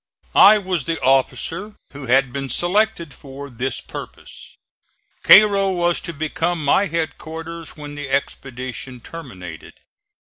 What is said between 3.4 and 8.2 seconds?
this purpose. Cairo was to become my headquarters when the